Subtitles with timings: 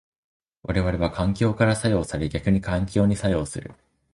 [0.63, 3.75] 我々は環境から作用され逆に環境に作用する。